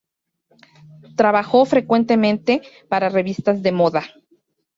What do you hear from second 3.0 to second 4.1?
revistas de moda.